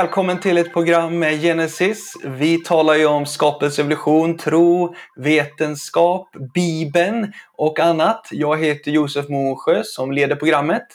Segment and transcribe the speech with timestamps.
[0.00, 2.14] Välkommen till ett program med Genesis.
[2.24, 8.28] Vi talar ju om skapelsevolution, tro, vetenskap, Bibeln och annat.
[8.30, 10.86] Jag heter Josef Mosjö som leder programmet.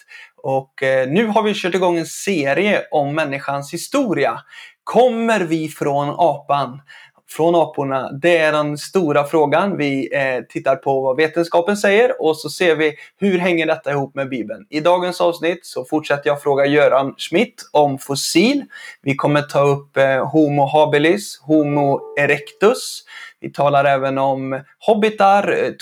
[0.43, 4.39] Och eh, nu har vi kört igång en serie om människans historia.
[4.83, 6.81] Kommer vi från apan?
[7.29, 8.11] Från aporna?
[8.11, 9.77] Det är den stora frågan.
[9.77, 14.15] Vi eh, tittar på vad vetenskapen säger och så ser vi hur hänger detta ihop
[14.15, 14.65] med Bibeln.
[14.69, 18.63] I dagens avsnitt så fortsätter jag fråga Göran Schmidt om fossil.
[19.01, 23.03] Vi kommer ta upp eh, Homo habilis, Homo erectus.
[23.39, 25.73] Vi talar även om hobbitar,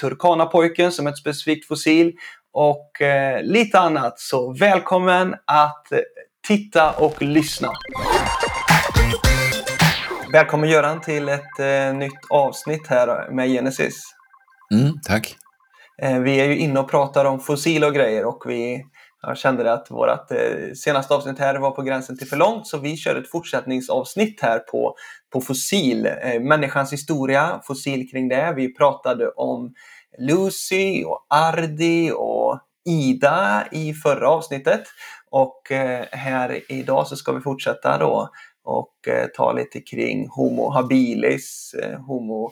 [0.79, 2.13] eh, som ett specifikt fossil
[2.53, 4.19] och eh, lite annat.
[4.19, 5.99] Så välkommen att eh,
[6.47, 7.69] titta och lyssna.
[10.33, 14.03] Välkommen Göran till ett eh, nytt avsnitt här med Genesis.
[14.73, 15.35] Mm, tack.
[16.01, 18.85] Eh, vi är ju inne och pratar om fossil och grejer och vi
[19.21, 22.77] jag kände att vårt eh, senaste avsnitt här var på gränsen till för långt så
[22.77, 24.95] vi kör ett fortsättningsavsnitt här på,
[25.33, 26.05] på fossil.
[26.05, 28.53] Eh, människans historia, fossil kring det.
[28.55, 29.73] Vi pratade om
[30.19, 34.83] Lucy och Ardi och Ida i förra avsnittet.
[35.31, 38.29] Och eh, här idag så ska vi fortsätta då
[38.63, 42.51] och eh, ta lite kring Homo habilis, eh, Homo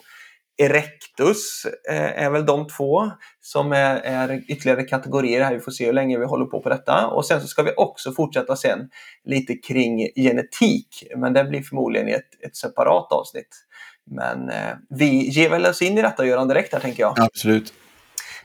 [0.56, 3.10] erectus eh, är väl de två
[3.40, 5.54] som är, är, ytterligare kategorier här.
[5.54, 7.06] Vi får se hur länge vi håller på på detta.
[7.06, 8.90] Och sen så ska vi också fortsätta sen
[9.24, 13.66] lite kring genetik, men det blir förmodligen ett, ett separat avsnitt.
[14.10, 17.20] Men eh, vi ger väl oss in i detta Göran direkt här tänker jag.
[17.20, 17.72] Absolut.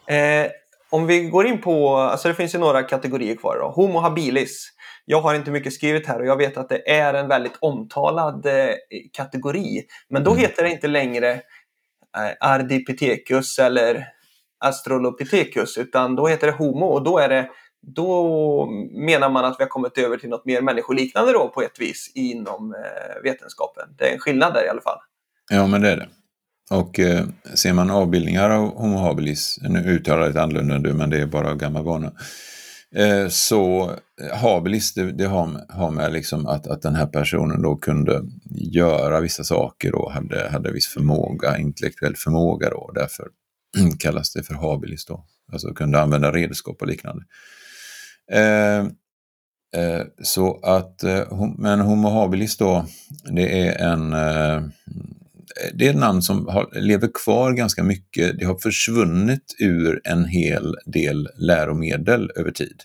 [0.07, 0.52] Eh,
[0.89, 3.69] om vi går in på, alltså det finns ju några kategorier kvar då.
[3.69, 4.69] Homo habilis.
[5.09, 8.45] Jag har inte mycket skrivet här och jag vet att det är en väldigt omtalad
[8.45, 8.73] eh,
[9.14, 9.83] kategori.
[10.09, 10.41] Men då mm.
[10.41, 11.31] heter det inte längre
[12.17, 14.08] eh, Ardipithecus eller
[14.59, 17.49] Astrolopithecus utan då heter det Homo och då är det
[17.81, 21.80] då menar man att vi har kommit över till något mer människoliknande då på ett
[21.80, 23.83] vis inom eh, vetenskapen.
[23.98, 24.99] Det är en skillnad där i alla fall.
[25.49, 26.10] Ja, men det är det.
[26.71, 31.21] Och eh, ser man avbildningar av Homo habilis, nu uttalar jag lite annorlunda men det
[31.21, 32.11] är bara gammal vana,
[32.97, 33.91] Eh, så
[34.33, 39.19] habilis, det, det har, har med liksom att, att den här personen då kunde göra
[39.19, 43.27] vissa saker och hade, hade viss förmåga, intellektuell förmåga då, därför
[43.99, 45.25] kallas det för habilis då.
[45.52, 47.23] Alltså kunde använda redskap och liknande.
[48.31, 48.80] Eh,
[49.81, 52.86] eh, så att, eh, men Homo habilis då,
[53.31, 54.63] det är en eh,
[55.73, 58.39] det är ett namn som har, lever kvar ganska mycket.
[58.39, 62.81] Det har försvunnit ur en hel del läromedel över tid.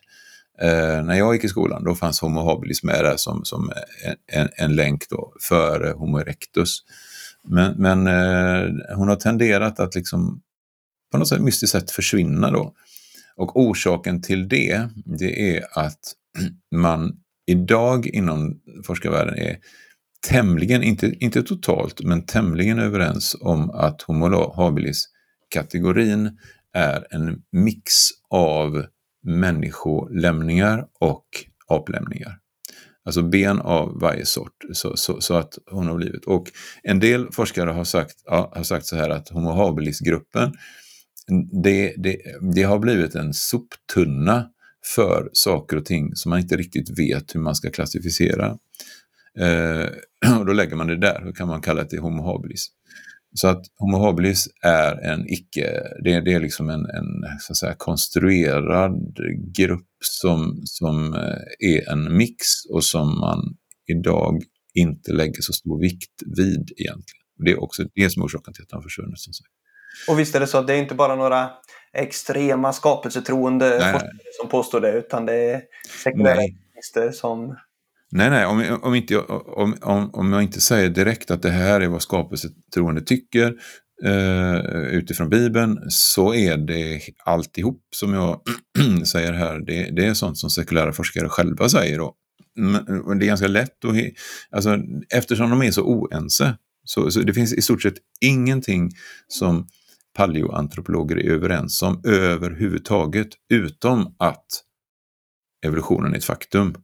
[0.60, 3.72] Eh, när jag gick i skolan då fanns Homo habilis med där som, som
[4.26, 6.78] en, en länk då före Homo erectus.
[7.48, 10.42] Men, men eh, hon har tenderat att liksom
[11.12, 12.74] på något sätt mystiskt sätt försvinna då.
[13.36, 16.00] Och orsaken till det, det är att
[16.74, 17.12] man
[17.46, 19.58] idag inom forskarvärlden är
[20.28, 26.38] tämligen, inte, inte totalt, men tämligen överens om att Homo habilis-kategorin
[26.72, 27.92] är en mix
[28.30, 28.84] av
[29.22, 31.26] människolämningar och
[31.68, 32.38] aplämningar.
[33.04, 36.24] Alltså ben av varje sort, så, så, så, att hon har blivit.
[36.24, 36.46] Och
[36.82, 40.52] en del forskare har sagt, ja, har sagt så här att Homo habilis-gruppen,
[41.62, 42.16] det, det,
[42.54, 44.48] det har blivit en soptunna
[44.94, 48.58] för saker och ting som man inte riktigt vet hur man ska klassificera.
[49.40, 52.68] Eh, och då lägger man det där, då kan man kalla det Homo habilis.
[53.34, 57.56] Så att Homo habilis är en icke, det, det är liksom en, en så att
[57.56, 59.16] säga, konstruerad
[59.56, 62.36] grupp som, som eh, är en mix
[62.70, 63.56] och som man
[63.86, 64.42] idag
[64.74, 67.22] inte lägger så stor vikt vid egentligen.
[67.44, 69.18] Det är också det som är orsaken till att han försvunnit.
[69.18, 69.50] Som sagt.
[70.08, 71.50] Och visst är det så att det är inte bara några
[71.92, 74.10] extrema skapelsetroende forskare
[74.40, 75.62] som påstår det, utan det är
[76.04, 77.56] sekulära som
[78.14, 81.80] Nej, nej, om, om, inte, om, om, om jag inte säger direkt att det här
[81.80, 83.54] är vad skapelsetroende tycker
[84.04, 84.56] eh,
[84.90, 88.40] utifrån Bibeln så är det alltihop som jag
[89.06, 92.00] säger här, det, det, är sånt som sekulära forskare själva säger.
[92.00, 92.14] Och,
[93.06, 93.96] Men det är ganska lätt att,
[94.50, 94.78] alltså,
[95.14, 98.90] eftersom de är så oense, så, så det finns i stort sett ingenting
[99.28, 99.68] som
[100.16, 104.46] paleoantropologer är överens om överhuvudtaget, utom att
[105.66, 106.74] evolutionen är ett faktum.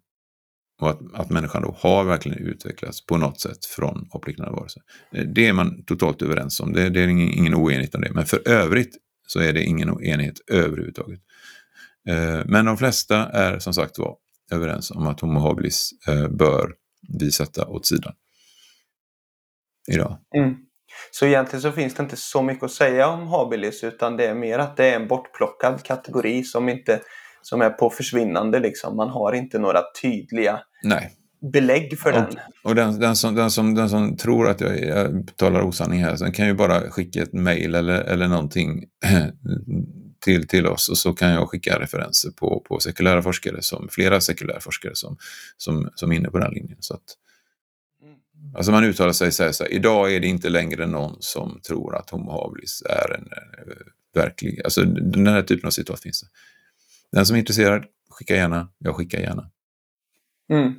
[0.81, 4.83] Och att, att människan då har verkligen utvecklats på något sätt från apliknande varelser.
[5.13, 8.11] Eh, det är man totalt överens om, det, det är ingen, ingen oenighet om det.
[8.13, 8.97] Men för övrigt
[9.27, 11.21] så är det ingen oenighet överhuvudtaget.
[12.09, 14.17] Eh, men de flesta är som sagt var
[14.51, 16.75] överens om att Homo habilis eh, bör
[17.19, 18.13] vi sätta åt sidan.
[19.91, 20.19] Idag.
[20.37, 20.55] Mm.
[21.11, 24.35] Så egentligen så finns det inte så mycket att säga om habilis utan det är
[24.35, 27.01] mer att det är en bortplockad kategori som inte
[27.43, 28.61] som är på försvinnande.
[28.61, 28.97] Liksom.
[28.97, 31.13] Man har inte några tydliga Nej.
[31.53, 32.39] belägg för och, den.
[32.63, 36.17] Och den, den, som, den, som, den som tror att jag, jag talar osanning här,
[36.17, 38.85] sen kan ju bara skicka ett mejl eller, eller någonting
[40.25, 44.21] till, till oss och så kan jag skicka referenser på, på sekulära forskare, som, flera
[44.21, 45.17] sekulära forskare som,
[45.57, 46.79] som, som är inne på den linjen.
[46.81, 47.17] Så att,
[48.55, 51.61] Alltså man uttalar sig så här, så här, idag är det inte längre någon som
[51.67, 53.75] tror att Homo habilis är en uh,
[54.15, 56.29] verklig, alltså den här typen av citat finns det.
[57.13, 59.51] Den som är intresserad, skicka gärna, jag skickar gärna.
[60.51, 60.75] Mm.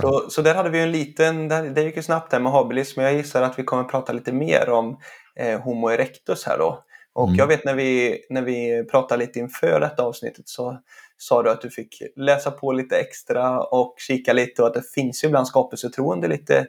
[0.00, 3.04] Så, så där hade vi en liten, det gick ju snabbt där med habilis, men
[3.04, 4.98] jag gissar att vi kommer prata lite mer om
[5.36, 6.84] eh, Homo erectus här då.
[7.12, 7.38] Och mm.
[7.38, 10.78] jag vet när vi, när vi pratade lite inför detta avsnittet så
[11.16, 14.92] sa du att du fick läsa på lite extra och kika lite och att det
[14.94, 16.66] finns ju bland skapelsetroende lite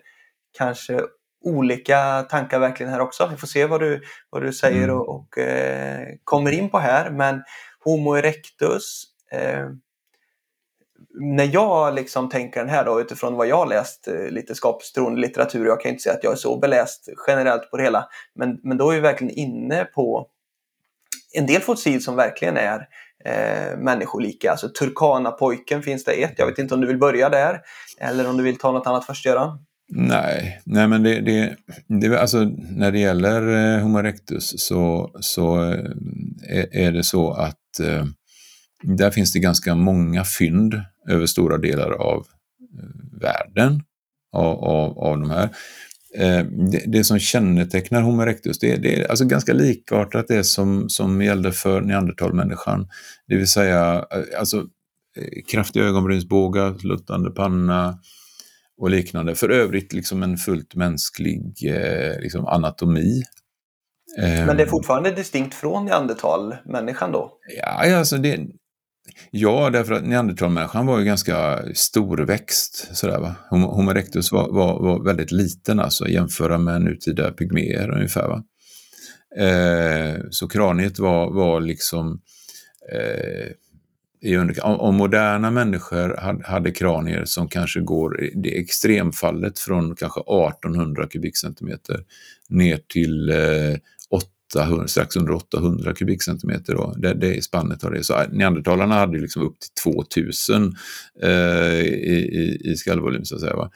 [0.57, 1.01] kanske
[1.45, 3.27] olika tankar verkligen här också.
[3.31, 4.95] Vi får se vad du, vad du säger mm.
[4.95, 7.09] och, och eh, kommer in på här.
[7.09, 7.43] Men
[7.83, 9.69] Homo erectus eh,
[11.19, 15.65] när jag liksom tänker den här då utifrån vad jag läst eh, lite skapelsetroende litteratur,
[15.65, 18.77] jag kan inte säga att jag är så beläst generellt på det hela, men, men
[18.77, 20.27] då är vi verkligen inne på
[21.33, 22.87] en del fossil som verkligen är
[23.25, 24.51] eh, människolika.
[24.51, 26.33] Alltså Turkana-pojken finns det ett.
[26.37, 27.61] Jag vet inte om du vill börja där
[27.99, 29.59] eller om du vill ta något annat först, Göran?
[29.89, 31.55] Nej, nej men det, det,
[31.87, 35.79] det, alltså, när det gäller eh, Homo erectus så, så eh,
[36.49, 38.05] är, är, det så att eh,
[38.83, 42.25] där finns det ganska många fynd över stora delar av
[42.79, 43.83] eh, världen
[44.31, 45.49] av, av, av de här.
[46.17, 50.89] Eh, det, det, som kännetecknar Homo erectus det, det, är alltså ganska likartat det som,
[50.89, 52.87] som gällde för neandertalmänniskan.
[53.27, 54.65] Det vill säga eh, alltså,
[55.51, 57.99] kraftiga ögonbrynsbågar, sluttande panna
[58.77, 59.35] och liknande.
[59.35, 61.53] För övrigt liksom en fullt mänsklig
[62.19, 63.23] liksom anatomi.
[64.17, 67.31] Men det är fortfarande distinkt från neandertalmänniskan då?
[67.57, 68.39] Ja, alltså det,
[69.31, 72.89] Ja, därför att neandertalmänniskan var ju ganska storväxt.
[72.97, 73.35] Sådär, va?
[73.49, 78.27] Homo erectus var, var, var väldigt liten, alltså jämföra med nutida pygméer ungefär.
[78.27, 78.43] Va?
[79.45, 82.21] Eh, så kraniet var, var liksom
[82.93, 83.51] eh,
[84.21, 90.19] i om, om moderna människor hade, hade kranier som kanske går, det extremfallet från kanske
[90.19, 92.03] 1800 kubikcentimeter
[92.49, 93.75] ner till eh,
[94.53, 96.73] 800, strax under 800 kubikcentimeter.
[96.73, 96.93] Då.
[96.97, 98.03] Det, det spannet av det.
[98.03, 100.75] Så äh, neandertalarna hade liksom upp till 2000
[101.21, 101.29] eh,
[101.81, 103.55] i, i, i skallvolym så att säga.
[103.55, 103.71] Va?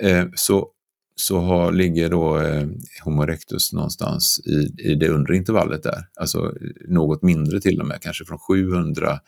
[0.00, 0.68] Eh, så,
[1.14, 2.66] så har, ligger då eh,
[3.04, 6.06] Homo erectus någonstans i, i det undre intervallet där.
[6.20, 6.54] Alltså
[6.88, 9.20] något mindre till och med, kanske från 700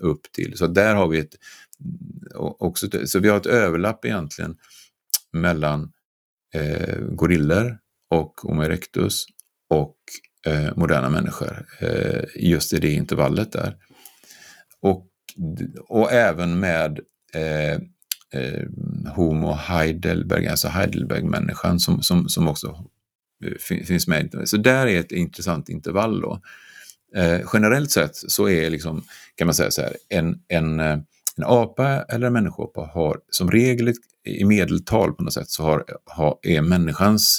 [0.00, 0.56] upp till.
[0.56, 1.34] Så där har vi ett,
[2.34, 4.56] också, så vi har ett överlapp egentligen
[5.32, 5.92] mellan
[6.54, 7.78] eh, gorillor
[8.10, 9.26] och Homo erectus
[9.70, 9.96] och
[10.46, 13.76] eh, moderna människor eh, just i det intervallet där.
[14.80, 15.06] Och,
[15.88, 17.00] och även med
[17.34, 17.72] eh,
[18.40, 18.62] eh
[19.14, 22.84] Homo Heidelberg, alltså Heidelberg-människan som, som, som också
[23.44, 24.42] eh, finns med.
[24.44, 26.20] Så där är ett intressant intervall.
[26.20, 26.40] Då.
[27.16, 29.04] Eh, generellt sett så är liksom,
[29.34, 30.98] kan man säga så här, en, en, eh,
[31.36, 33.94] en apa eller en människoapa har som regel
[34.24, 37.38] i medeltal på något sätt så har, har, är människans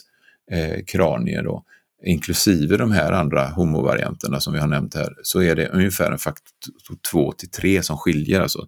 [0.52, 1.64] eh, kranie då
[2.04, 6.18] inklusive de här andra homovarianterna som vi har nämnt här, så är det ungefär en
[6.18, 8.42] faktor 2 till 3 som skiljer.
[8.42, 8.68] Alltså,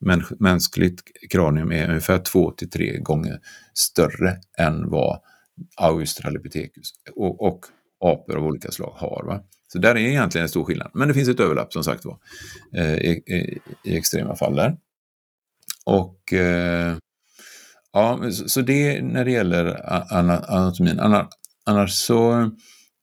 [0.00, 3.40] mäns mänskligt kranium är ungefär 2 till 3 gånger
[3.74, 5.20] större än vad
[5.76, 7.66] Australopithecus och, och
[8.00, 9.24] apor av olika slag har.
[9.26, 9.40] Va?
[9.72, 10.90] Så där är egentligen en stor skillnad.
[10.94, 12.18] Men det finns ett överlapp som sagt var
[12.76, 14.76] eh, i, i, i, extrema fall där.
[15.84, 16.96] Och eh,
[17.92, 19.92] ja, så det när det gäller
[20.52, 21.00] anatomin.
[21.66, 22.40] Annars så,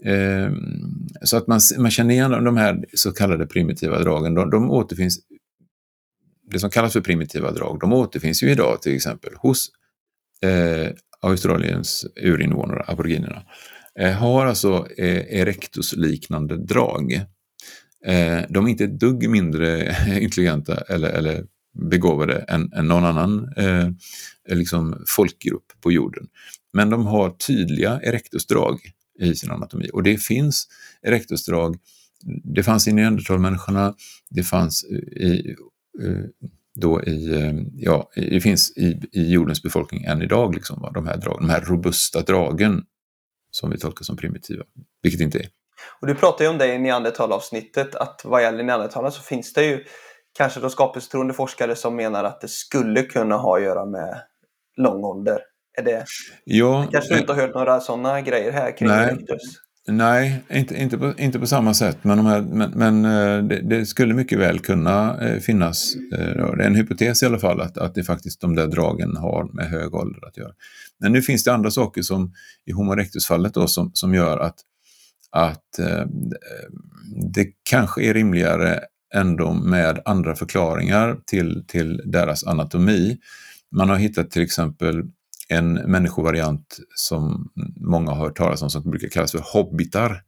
[0.06, 0.52] eh,
[1.22, 5.20] så att man, man känner igen de här så kallade primitiva dragen, de, de återfinns,
[6.52, 9.70] det som kallas för primitiva drag, de återfinns ju idag till exempel hos
[10.42, 10.92] eh,
[11.22, 13.44] Australiens urinvånare, aboriginerna,
[14.00, 17.14] eh, har alltså eh, erectus-liknande drag.
[18.06, 23.54] Eh, de är inte ett dugg mindre intelligenta eller, eller begåvade än, än någon annan
[23.58, 23.90] eh,
[24.50, 26.28] liksom folkgrupp på jorden.
[26.74, 28.80] Men de har tydliga erectusdrag
[29.20, 30.68] i sin anatomi och det finns
[31.02, 31.78] erectusdrag.
[32.44, 33.94] Det fanns i neandertalmänniskorna,
[34.30, 35.56] det fanns eh, i,
[36.04, 41.08] eh, då i, eh, ja, det finns i, i jordens befolkning än idag, liksom, de,
[41.08, 42.84] här drag, de här robusta dragen
[43.52, 44.64] som vi tolkar som primitiva,
[45.02, 45.48] vilket inte är.
[46.02, 49.66] Och du pratade ju om det i neandertalavsnittet, att vad gäller neandertalarna så finns det
[49.66, 49.84] ju
[50.38, 54.22] kanske då skapelsetroende forskare som menar att det skulle kunna ha att göra med
[54.78, 55.40] lång ålder.
[55.78, 56.06] Är det,
[56.44, 59.18] ja, kanske du inte har hört några sådana grejer här kring nej,
[59.88, 63.62] Nej, inte, inte, på, inte på samma sätt, men, de här, men, men eh, det,
[63.62, 67.78] det, skulle mycket väl kunna eh, finnas, det är en hypotes i alla fall, att,
[67.78, 70.52] att det faktiskt de där dragen har med hög ålder att göra.
[71.00, 72.34] Men nu finns det andra saker som
[72.66, 74.56] i Homo erectus-fallet då, som, som gör att,
[75.32, 75.80] att
[77.34, 78.80] det kanske är rimligare
[79.14, 83.18] ändå med andra förklaringar till, till deras anatomi.
[83.72, 85.04] Man har hittat till exempel
[85.50, 90.24] en människovariant som många har hört talas om som brukar kallas för hobbitar.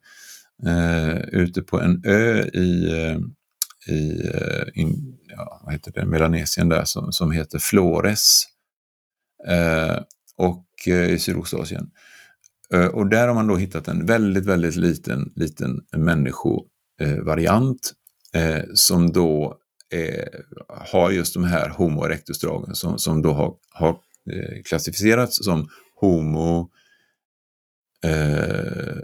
[0.68, 3.18] Eh, ute på en ö i, eh,
[3.96, 8.44] i eh, in, ja, vad heter det, Melanesien där som, som heter Flores
[9.48, 9.98] eh,
[10.38, 11.92] och eh, i Sydostasien.
[12.74, 17.94] Eh, och där har man då hittat en väldigt, väldigt liten, liten människovariant
[18.34, 19.58] eh, som då
[20.68, 23.98] har just de här Homo erectus-dragen som, som då har, har
[24.32, 26.70] Eh, klassificerats som Homo
[28.04, 28.98] eh,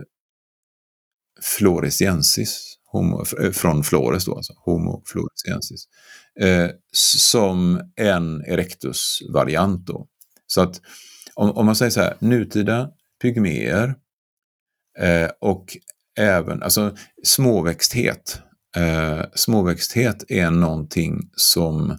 [1.41, 5.85] floresiensis, homo, eh, från Flores då, alltså, Homo floresiensis,
[6.39, 9.87] eh, som en erectus-variant.
[9.87, 10.07] Då.
[10.47, 10.81] Så att
[11.33, 12.89] om, om, man säger så här, nutida
[13.21, 13.95] pygméer
[14.99, 15.77] eh, och
[16.17, 18.41] även alltså småväxthet.
[18.75, 21.89] Eh, småväxthet är någonting som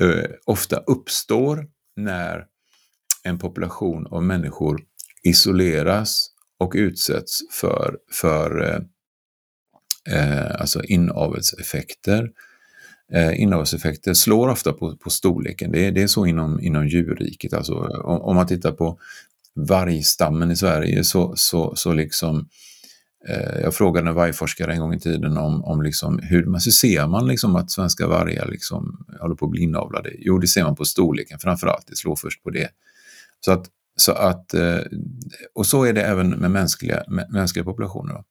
[0.00, 2.46] eh, ofta uppstår när
[3.22, 4.80] en population av människor
[5.22, 8.80] isoleras och utsätts för, för eh,
[10.16, 12.30] eh, alltså inavelseffekter.
[13.12, 15.72] Eh, inavelseffekter slår ofta på, på storleken.
[15.72, 17.52] Det är, det är så inom, inom djurriket.
[17.52, 17.74] Alltså,
[18.04, 18.98] om, om man tittar på
[19.54, 22.48] vargstammen i Sverige så, så, så liksom Eh,
[23.28, 26.70] Eh, jag frågade en vargforskare en gång i tiden om, om liksom hur man, så
[26.70, 30.10] ser man liksom att svenska vargar liksom håller på att bli inavlade.
[30.18, 32.68] Jo, det ser man på storleken framför allt, det slår först på det.
[33.40, 33.66] Så att,
[33.96, 34.78] så att, eh,
[35.54, 38.22] och så är det även med mänskliga, mänskliga populationer.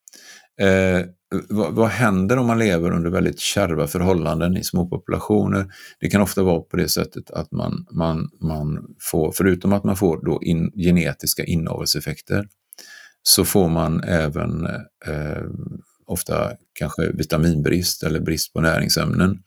[0.61, 1.01] Eh,
[1.49, 5.65] vad, vad, händer om man lever under väldigt kärva förhållanden i små populationer?
[5.99, 9.95] Det kan ofta vara på det sättet att man, man, man får, förutom att man
[9.95, 12.47] får då in, genetiska inavelseffekter,
[13.23, 14.65] så får man även
[15.05, 15.43] eh,
[16.05, 19.43] ofta kanske vitaminbrist eller brist på näringsämnen.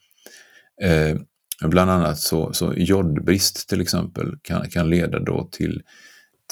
[0.82, 1.16] Eh,
[1.60, 5.82] bland annat så, så jodbrist till exempel kan, kan leda då till,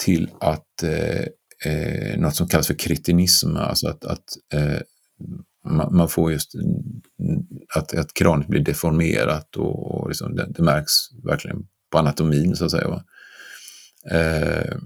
[0.03, 1.25] till att eh,
[1.65, 4.79] eh något som kallas för kretinism, alltså att, att eh,
[5.65, 6.83] man, man, får just mm,
[7.75, 10.91] att, att kraniet blir deformerat och, och liksom det, det, märks
[11.23, 13.03] verkligen på anatomin så att säga.
[14.11, 14.77] Eh,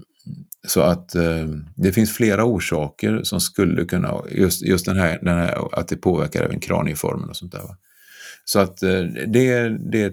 [0.66, 5.38] så att eh, det finns flera orsaker som skulle kunna, just, just den, här, den
[5.38, 7.62] här, att det påverkar även kranieformen och sånt där.
[7.62, 7.76] Va?
[8.44, 10.12] Så att eh, det, det är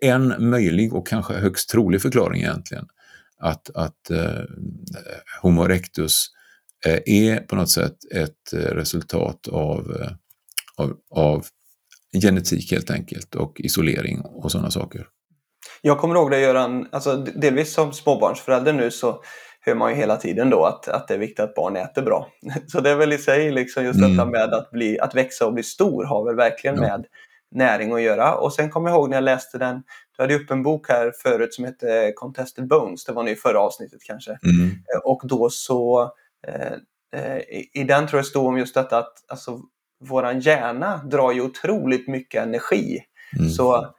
[0.00, 2.86] en möjlig och kanske högst trolig förklaring egentligen.
[3.38, 4.44] Att, att eh,
[5.42, 6.26] Homo erectus
[6.86, 10.12] eh, är på något sätt ett eh, resultat av, eh,
[10.76, 11.46] av, av
[12.22, 15.06] genetik helt enkelt och isolering och sådana saker.
[15.86, 19.22] Jag kommer ihåg det Göran, alltså delvis som småbarnsförälder nu så
[19.60, 22.28] hör man ju hela tiden då att, att det är viktigt att barn äter bra.
[22.66, 24.10] Så det är väl i sig liksom just mm.
[24.10, 26.82] detta med att, bli, att växa och bli stor har väl verkligen ja.
[26.82, 27.06] med
[27.54, 28.34] näring att göra.
[28.34, 29.82] Och sen kommer jag ihåg när jag läste den,
[30.16, 33.36] du hade upp en bok här förut som hette Contested Bones, det var nu i
[33.36, 34.30] förra avsnittet kanske.
[34.30, 34.70] Mm.
[34.70, 36.12] Eh, och då så,
[36.46, 36.72] eh,
[37.20, 39.60] eh, i, i den tror jag stod om just detta att alltså,
[40.04, 43.00] våran hjärna drar ju otroligt mycket energi.
[43.38, 43.50] Mm.
[43.50, 43.94] Så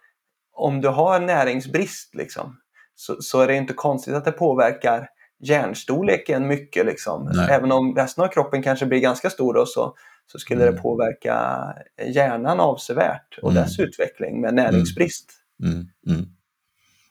[0.56, 2.58] om du har näringsbrist liksom,
[2.96, 5.10] så, så, är det inte konstigt att det påverkar
[5.40, 6.86] hjärnstorleken mycket.
[6.86, 7.46] Liksom.
[7.50, 9.94] Även om resten av kroppen kanske blir ganska stor då, så,
[10.32, 10.76] så skulle mm.
[10.76, 11.60] det påverka
[12.08, 13.64] hjärnan avsevärt och mm.
[13.64, 15.32] dess utveckling med näringsbrist.
[15.64, 15.74] Mm.
[15.76, 15.88] mm.
[16.08, 16.26] mm.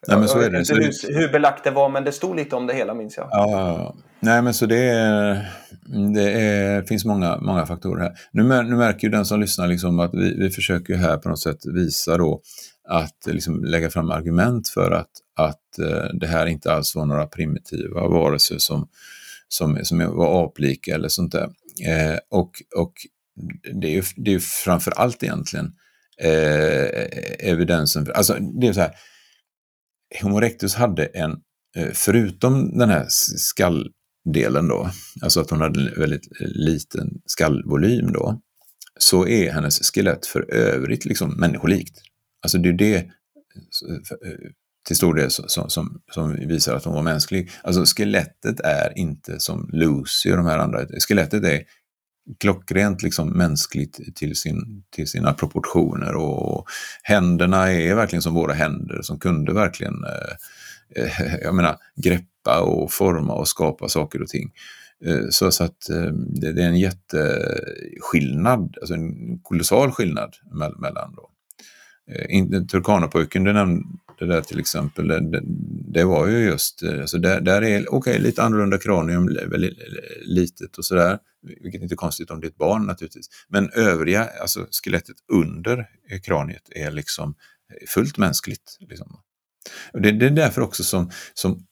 [0.09, 0.59] Nej, men så är det.
[0.59, 3.29] Inte hur belagt det var, men det stod lite om det hela minns jag.
[3.31, 5.49] Ja, nej men så det, är,
[6.15, 8.13] det är, finns många, många faktorer här.
[8.33, 11.41] Nu, nu märker ju den som lyssnar liksom att vi, vi försöker här på något
[11.41, 12.41] sätt visa då
[12.89, 17.07] att eh, liksom lägga fram argument för att, att eh, det här inte alls var
[17.07, 18.89] några primitiva varelser som,
[19.49, 21.49] som, som var aplika eller sånt där.
[21.87, 22.93] Eh, och, och
[23.81, 25.73] det är ju det är framför allt egentligen
[26.21, 28.95] eh, evidensen, alltså det är så här,
[30.23, 31.31] Homo erectus hade en,
[31.77, 34.91] eh, förutom den här skalldelen då,
[35.23, 38.41] alltså att hon hade en väldigt liten skallvolym då,
[38.99, 42.01] så är hennes skelett för övrigt liksom människolikt.
[42.45, 43.05] Alltså det är det eh,
[44.87, 47.51] till stor del som, som, som visar att hon var mänsklig.
[47.63, 50.87] Alltså skelettet är inte som Lucy och de här andra.
[51.09, 51.63] Skelettet är
[52.41, 56.67] klockrent liksom mänskligt till, sin, till sina proportioner och
[57.03, 62.93] händerna är verkligen som våra händer som kunde verkligen eh, eh jag menar, greppa och
[62.93, 64.53] forma och skapa saker och ting.
[65.05, 65.87] Eh, så, så att
[66.41, 70.35] det, det är en jätteskillnad, alltså en kolossal skillnad
[70.79, 71.31] mellan då.
[72.71, 73.87] Turkanapojken du nämnde
[74.19, 75.41] där till exempel, det,
[75.93, 79.79] det var ju just, alltså där, där är okej, okay, lite annorlunda kranium, väldigt
[80.23, 81.19] litet och sådär,
[81.63, 83.27] vilket inte är konstigt om det är ett barn naturligtvis.
[83.49, 85.87] Men övriga, alltså skelettet under
[86.23, 87.35] kraniet är liksom
[87.89, 88.77] fullt mänskligt.
[88.81, 89.21] Liksom.
[89.93, 91.67] Och det, det, är därför också som, som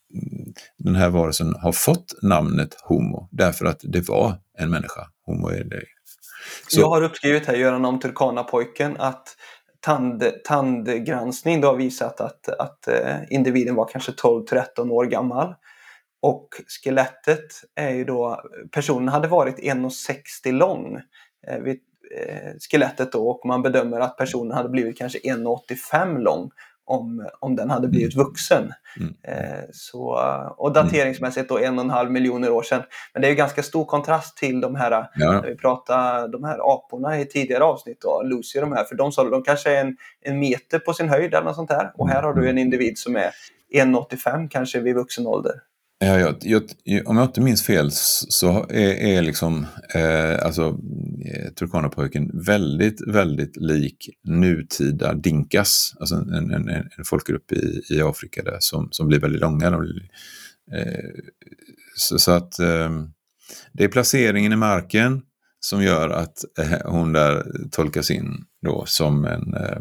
[0.78, 5.08] den här varelsen har fått namnet Homo, därför att det var en människa.
[5.26, 5.82] Homo är det.
[6.68, 6.80] Så.
[6.80, 9.36] Jag har uppskrivit här, Göran, om Turkana-pojken att
[9.82, 15.54] tand, tandgranskning då har visat att, att eh, individen var kanske 12-13 år gammal.
[16.22, 21.00] Och skelettet är ju då, personen hade varit 1,60 lång
[21.48, 21.80] eh, vid
[22.16, 26.50] eh, skelettet då och man bedömer att personen hade blivit kanske 1,85 lång
[26.84, 28.26] om, om den hade blivit mm.
[28.26, 28.72] vuxen.
[29.00, 29.14] Mm.
[29.22, 30.20] Eh, så,
[30.56, 32.82] och dateringsmässigt då en och en halv miljoner år sedan.
[33.12, 35.32] Men det är ju ganska stor kontrast till de här, ja.
[35.32, 39.12] när vi pratade de här aporna i tidigare avsnitt, då, Lucy de här, för de
[39.12, 41.92] sa de kanske är en, en meter på sin höjd eller något sånt där.
[41.94, 43.30] Och här har du en individ som är
[43.74, 45.52] 1,85 kanske vid vuxen ålder.
[46.04, 46.36] Ja, jag,
[46.84, 50.78] jag, om jag inte minns fel så är, är liksom, eh, alltså,
[51.24, 58.42] eh, Turkanapojken väldigt, väldigt lik nutida dinkas, alltså en, en, en folkgrupp i, i Afrika
[58.42, 59.78] där som, som blir väldigt långa.
[59.78, 60.08] Blir,
[60.72, 61.10] eh,
[61.96, 62.90] så, så, att eh,
[63.72, 65.22] det är placeringen i marken
[65.60, 69.78] som gör att eh, hon där tolkas in då som, en, eh,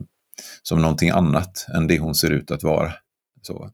[0.64, 2.94] som någonting annat än det hon ser ut att vara.
[3.42, 3.72] Så.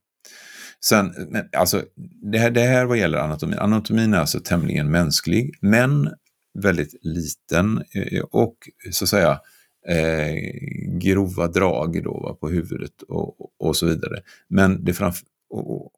[0.85, 1.13] Sen,
[1.57, 1.83] alltså,
[2.31, 3.59] det, här, det här vad gäller anatomin.
[3.59, 6.09] Anatomin är alltså tämligen mänsklig, men
[6.59, 8.57] väldigt liten eh, och
[8.91, 9.39] så att säga
[9.87, 10.35] eh,
[10.99, 14.21] grova drag då, va, på huvudet och, och så vidare.
[14.49, 15.91] Men det framf och,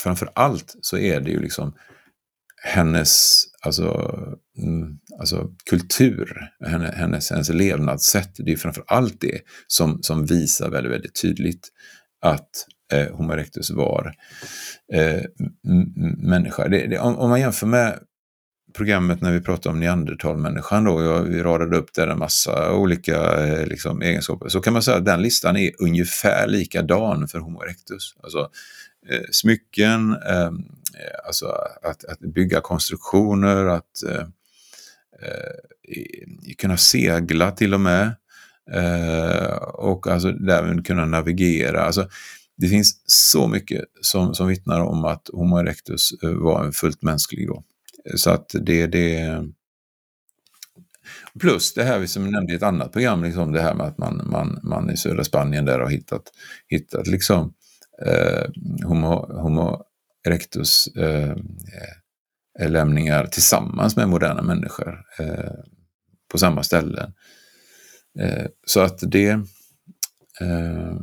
[0.00, 1.74] framför allt så är det ju liksom
[2.62, 4.18] hennes alltså,
[4.58, 6.50] mm, alltså kultur,
[6.96, 11.68] hennes, hennes levnadssätt, det är framför allt det som, som visar väldigt, väldigt tydligt
[12.20, 14.14] att eh, Homo erectus var
[14.92, 15.22] eh,
[16.18, 16.68] människa.
[16.68, 17.98] Det, det, om, om, man jämför med
[18.74, 23.46] programmet när vi pratade om neandertalmänniskan då, jag, vi radade upp där en massa olika
[23.46, 27.62] eh, liksom, egenskaper, så kan man säga att den listan är ungefär likadan för Homo
[27.62, 28.14] erectus.
[28.22, 28.50] Alltså,
[29.10, 30.50] eh, smycken, eh, eh,
[31.26, 31.46] alltså
[31.82, 34.26] att, att, bygga konstruktioner, att eh,
[35.22, 38.14] eh, kunna segla till och med.
[38.72, 41.82] Eh, och alltså därmed kunna navigera.
[41.82, 42.08] Alltså,
[42.56, 47.02] det finns så mycket som, som vittnar om att Homo erectus eh, var en fullt
[47.02, 47.64] mänsklig då.
[48.10, 49.42] Eh, så att det, det
[51.40, 54.30] Plus det här vi nämnde i ett annat program, liksom det här med att man,
[54.30, 56.22] man, man i södra Spanien där har hittat,
[56.68, 57.54] hittat liksom
[58.06, 58.44] eh,
[58.84, 59.82] homo, homo
[60.28, 65.54] erectus eh, eh lämningar tillsammans med moderna människor eh,
[66.32, 67.12] på samma ställen.
[68.20, 69.28] Eh, så att det
[70.40, 70.94] eh,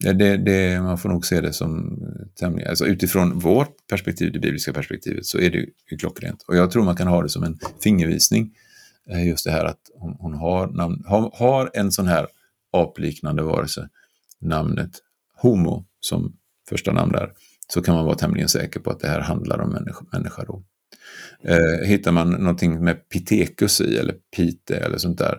[0.00, 4.38] det, det, man får nog se det som eh, tämligen, alltså utifrån vårt perspektiv, det
[4.38, 5.58] bibliska perspektivet, så är det
[5.90, 6.42] ju klockrent.
[6.42, 8.54] Och jag tror man kan ha det som en fingervisning,
[9.10, 12.26] eh, just det här att hon, hon har, namn, har, har, en sån här
[12.72, 13.88] apliknande varelse,
[14.40, 14.90] namnet
[15.36, 16.36] Homo som
[16.68, 17.32] första namn där,
[17.72, 20.04] så kan man vara tämligen säker på att det här handlar om människa.
[20.12, 20.62] människa då.
[21.44, 25.38] Eh, hittar man någonting med Pitekus i, eller Pite eller sånt där,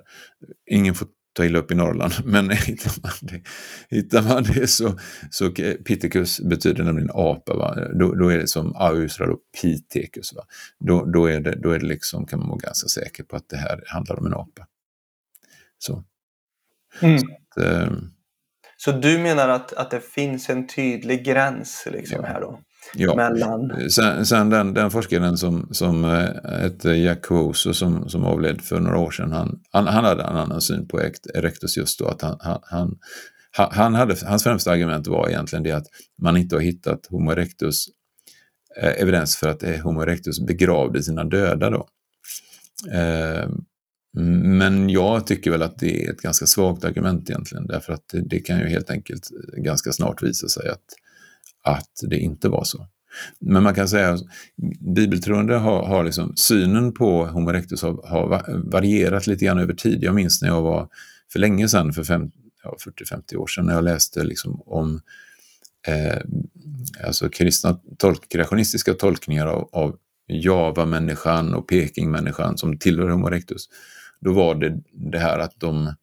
[0.65, 3.41] ingen får ta illa upp i Norrland, men hittar man det,
[3.89, 5.51] hittar man det så, så
[5.85, 7.75] Pithecus betyder nämligen apa, va?
[7.99, 10.33] Då, då är det som Australopithecus.
[10.33, 10.43] Va?
[10.79, 13.49] Då, då, är det, då är det liksom, kan man vara ganska säker på att
[13.49, 14.67] det här handlar om en apa.
[15.77, 16.03] Så.
[17.01, 17.19] Mm.
[17.19, 17.91] så, att, eh,
[18.77, 22.27] så, du menar att, att det finns en tydlig gräns liksom ja.
[22.27, 22.59] här då?
[22.95, 23.15] Ja.
[23.15, 23.89] Mellan...
[23.89, 28.79] Sen, sen den, den, forskaren som, som eh, hette Jack Caruso som, som avled för
[28.79, 31.01] några år sedan, han, han, han hade en annan syn på
[31.33, 32.07] erectus just då.
[32.07, 32.97] Att han, han,
[33.51, 35.87] han hade, hans främsta argument var egentligen det att
[36.21, 37.85] man inte har hittat Homo erectus
[38.81, 41.69] eh, evidens för att Homo erectus begravde sina döda.
[41.69, 41.87] Då.
[42.91, 43.49] Eh,
[44.17, 48.21] men jag tycker väl att det är ett ganska svagt argument egentligen, därför att det,
[48.21, 50.83] det kan ju helt enkelt ganska snart visa sig att
[51.63, 52.87] att det inte var så.
[53.39, 54.21] Men man kan säga att
[54.95, 60.03] bibeltroende har, har liksom, synen på Homo erectus har, har, varierat lite grann över tid.
[60.03, 60.89] Jag minns när jag var
[61.31, 62.29] för länge sedan, för
[62.63, 65.01] ja, 40-50 år sedan, när jag läste liksom om
[65.87, 66.21] eh,
[67.05, 69.97] alltså kristna tolk, kreationistiska tolkningar av, av
[70.27, 73.69] Java-människan och Peking-människan som tillhör Homo erectus.
[74.19, 75.93] Då var det det här att de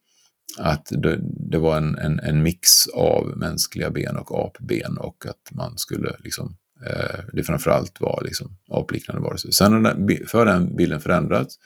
[0.59, 1.19] att det,
[1.51, 6.17] det var en, en, en, mix av mänskliga ben och apben och att man skulle
[6.19, 6.57] liksom
[6.87, 9.51] eh, det framförallt var liksom apliknande varelser.
[9.51, 11.59] Sen har den, för den bilden förändrats,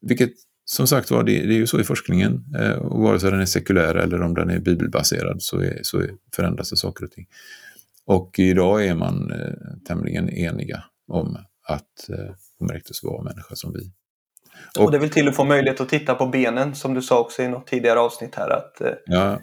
[0.00, 0.32] vilket
[0.64, 2.44] som sagt var, det, det, är ju så i forskningen.
[2.58, 5.98] Eh, och vare sig den är sekulär eller om den är bibelbaserad så, är, så
[5.98, 7.26] är, förändras det saker och ting.
[8.04, 9.54] Och idag är man eh,
[9.86, 11.38] tämligen eniga om
[11.68, 13.92] att eh, Homo erectus var människa som vi.
[14.78, 17.20] Och, och det vill till att få möjlighet att titta på benen som du sa
[17.20, 18.50] också i något tidigare avsnitt här.
[18.50, 19.40] Att, eh, ja.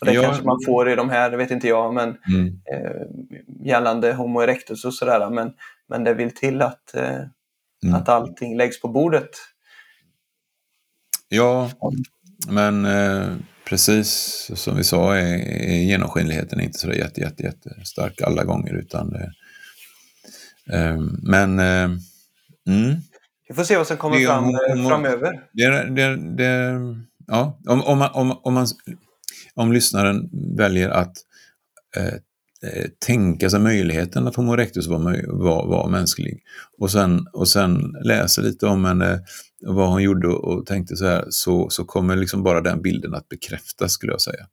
[0.00, 0.22] det ja.
[0.22, 2.46] kanske man får i de här, det vet inte jag, men mm.
[2.46, 3.02] eh,
[3.66, 5.30] gällande Homo erectus och sådär.
[5.30, 5.52] Men,
[5.88, 7.16] men det vill till att, eh,
[7.82, 7.94] mm.
[7.94, 9.30] att allting läggs på bordet.
[11.28, 11.70] Ja,
[12.48, 15.36] men eh, precis som vi sa är,
[15.70, 18.74] är genomskinligheten inte så jätte, jätte, jätte stark alla gånger.
[18.74, 19.32] utan det,
[20.76, 21.90] eh, Men eh,
[22.68, 22.96] mm.
[23.48, 25.44] Vi får se vad som kommer fram om, eh, framöver.
[25.52, 26.80] Det, det, det,
[27.26, 28.66] ja, om, om, man, om, om, man,
[29.54, 31.16] om lyssnaren väljer att
[31.96, 32.06] eh,
[32.70, 36.42] eh, tänka sig möjligheten att Homo erectus var, var, var mänsklig
[36.78, 39.20] och sen, och sen läsa lite om henne,
[39.66, 43.28] vad hon gjorde och tänkte så här, så, så kommer liksom bara den bilden att
[43.28, 44.46] bekräftas skulle jag säga.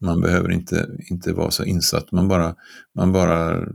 [0.00, 2.54] Man behöver inte, inte vara så insatt, man bara,
[2.94, 3.68] man bara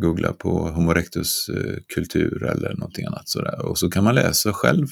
[0.00, 3.66] googlar på Homo erectus eh, kultur eller någonting annat sådär.
[3.66, 4.86] Och så kan man läsa själv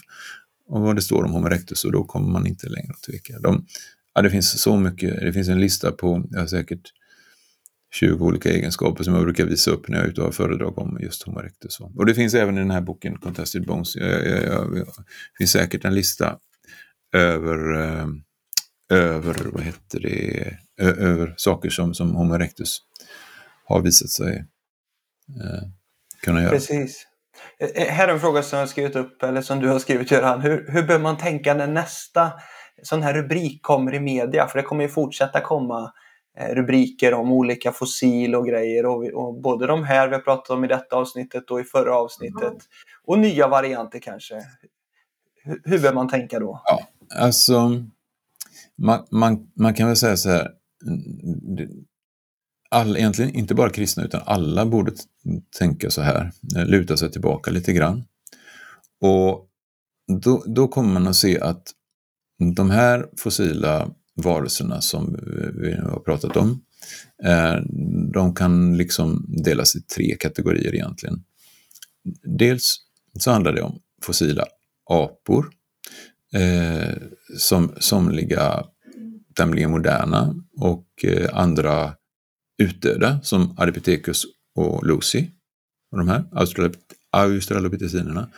[0.68, 3.38] om vad det står om Homo erectus och då kommer man inte längre att tveka.
[3.38, 3.66] De,
[4.14, 6.92] ja, det finns så mycket, det finns en lista på, ja, säkert
[7.92, 10.78] 20 olika egenskaper som jag brukar visa upp när jag är ute och har föredrag
[10.78, 11.80] om just Homo erectus.
[11.80, 14.86] Och det finns även i den här boken Contested Bones, det
[15.38, 16.38] finns säkert en lista
[17.12, 18.06] över, eh,
[18.90, 22.79] över vad heter det, över saker som, som Homo erectus
[23.64, 24.44] har visat sig
[25.29, 25.68] eh,
[26.22, 26.50] kunna göra.
[26.50, 27.07] Precis.
[27.59, 29.79] Eh, eh, här är en fråga som jag har skrivit upp, eller som du har
[29.79, 30.40] skrivit Göran.
[30.40, 32.33] Hur, hur bör man tänka när nästa
[32.83, 34.46] sån här rubrik kommer i media?
[34.48, 35.92] För det kommer ju fortsätta komma
[36.38, 38.87] eh, rubriker om olika fossil och grejer.
[38.87, 41.96] Och, och, både de här vi har pratat om i detta avsnittet och i förra
[41.96, 42.42] avsnittet.
[42.42, 42.61] Mm.
[43.07, 44.35] Och nya varianter kanske.
[45.44, 46.62] Hur, hur bör man tänka då?
[46.64, 46.81] Ja,
[47.16, 47.85] alltså
[48.80, 50.50] man, man, man kan väl säga så här
[52.70, 54.92] all, egentligen inte bara kristna utan alla borde
[55.58, 58.04] tänka så här, eh, luta sig tillbaka lite grann.
[59.00, 59.48] Och
[60.22, 61.72] då, då kommer man att se att
[62.56, 65.18] de här fossila varelserna som
[65.54, 66.64] vi har pratat om,
[67.24, 67.56] eh,
[68.12, 71.24] de kan liksom delas i tre kategorier egentligen.
[72.22, 72.76] Dels
[73.18, 74.44] så handlar det om fossila
[74.90, 75.50] apor,
[76.34, 76.94] eh,
[77.38, 78.64] som somliga
[79.36, 81.94] tämligen moderna och eh, andra
[82.62, 85.26] utdöda som Adipithecus och Lucy.
[85.92, 86.24] Och de här
[87.10, 88.30] australopitecinerna.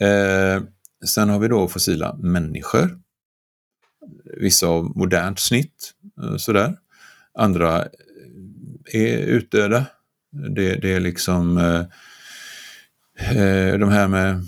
[0.00, 0.62] Eh,
[1.06, 2.98] sen har vi då fossila människor.
[4.40, 6.78] Vissa av modernt snitt, eh, sådär.
[7.38, 7.88] Andra
[8.92, 9.86] är utdöda.
[10.30, 11.84] Det, det är liksom eh,
[13.36, 14.44] eh de här med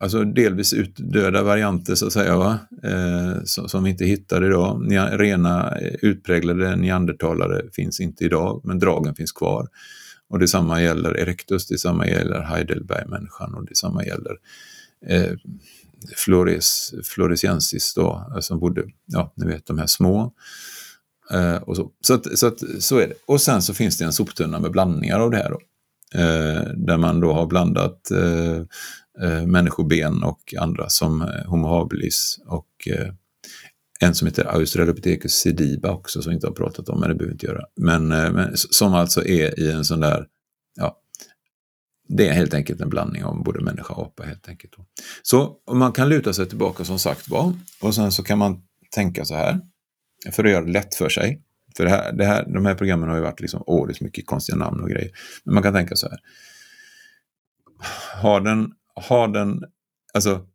[0.00, 2.58] alltså delvis utdöda varianter så att säga, va?
[2.84, 4.92] Eh, som, som vi inte hittar idag.
[5.12, 9.68] Rena eh, utpräglade neandertalare finns inte idag, men dragen finns kvar.
[10.30, 14.36] Och detsamma gäller Erectus, detsamma gäller Heidelbergmänniskan och detsamma gäller
[15.06, 15.32] eh,
[16.16, 20.32] Flores, Floresiensis då, eh, som bodde, ja, ni vet de här små.
[21.30, 21.90] Eh, och så.
[22.00, 23.14] Så, att, så, att, så är det.
[23.26, 25.50] Och sen så finns det en soptunna med blandningar av det här.
[25.50, 25.60] Då.
[26.14, 28.62] Eh, där man då har blandat eh,
[29.22, 33.12] eh, människoben och andra som eh, Homo habilis och eh,
[34.00, 37.30] en som heter Australopithecus sediba också som vi inte har pratat om, men det behöver
[37.30, 37.64] vi inte göra.
[37.76, 40.26] Men, eh, men som alltså är i en sån där,
[40.76, 41.00] ja,
[42.08, 44.74] det är helt enkelt en blandning av både människa och apa helt enkelt.
[45.22, 49.24] Så man kan luta sig tillbaka som sagt var och sen så kan man tänka
[49.24, 49.60] så här,
[50.30, 51.42] för att göra det lätt för sig.
[51.76, 53.94] För det här, det här, de här programmen har ju varit liksom, åh, det är
[53.94, 55.10] så mycket konstiga namn och grejer.
[55.44, 56.18] Men man kan tänka så här.
[58.22, 59.64] Har den har den,
[60.14, 60.46] alltså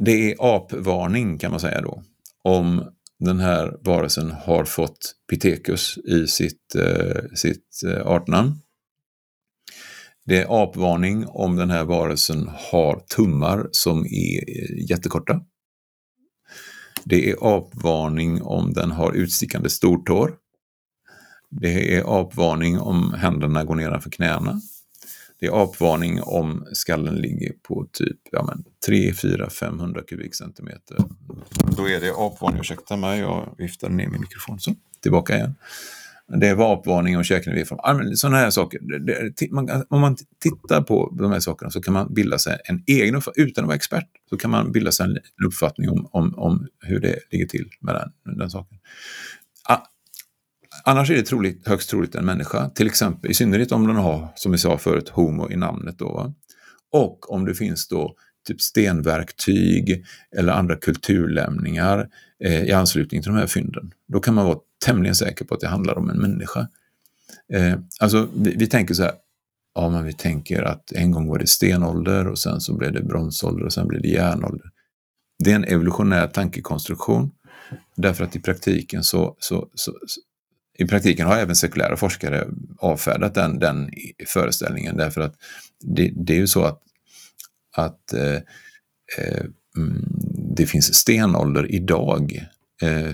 [0.00, 2.02] det är apvarning kan man säga då,
[2.42, 2.84] om
[3.18, 8.58] den här varelsen har fått Pithecus i sitt, eh, sitt eh, artnamn.
[10.26, 15.40] Det är apvarning om den här varelsen har tummar som är eh, jättekorta.
[17.04, 20.36] Det är apvarning om den har utstickande stortår.
[21.50, 24.60] Det är apvarning om händerna går nedanför knäna.
[25.44, 30.96] Det är apvarning om skallen ligger på typ ja, men 3, 4, 500 kubikcentimeter.
[31.76, 34.60] Då är det apvarning, ursäkta mig, jag viftade ner min mikrofon.
[34.60, 35.54] Så, tillbaka igen.
[36.40, 38.16] Det var apvarning och från.
[38.16, 38.80] Sådana här saker.
[38.98, 42.84] Det, man, om man tittar på de här sakerna så kan man bilda sig en
[42.86, 46.34] egen uppfattning, utan att vara expert, så kan man bilda sig en uppfattning om, om,
[46.38, 48.78] om hur det ligger till med den, den saken.
[50.86, 54.28] Annars är det troligt, högst troligt en människa, till exempel i synnerhet om den har,
[54.34, 55.98] som vi sa förut, homo i namnet.
[55.98, 56.34] Då,
[56.92, 58.14] Och om det finns då
[58.46, 60.04] typ stenverktyg
[60.36, 62.08] eller andra kulturlämningar
[62.44, 63.92] eh, i anslutning till de här fynden.
[64.08, 66.68] Då kan man vara tämligen säker på att det handlar om en människa.
[67.52, 69.12] Eh, alltså, vi, vi, tänker så här,
[69.74, 73.02] ja men vi tänker att en gång var det stenålder och sen så blev det
[73.02, 74.70] bronsålder och sen blev det järnålder.
[75.44, 77.30] Det är en evolutionär tankekonstruktion
[77.96, 80.20] därför att i praktiken så, så, så, så
[80.78, 82.46] i praktiken har även sekulära forskare
[82.78, 83.90] avfärdat den, den
[84.26, 85.34] föreställningen därför att
[85.80, 86.82] det, det är ju så att,
[87.76, 88.34] att eh,
[89.18, 89.44] eh,
[89.76, 90.04] mm,
[90.56, 92.46] det finns stenålder idag.
[92.82, 93.12] Eh,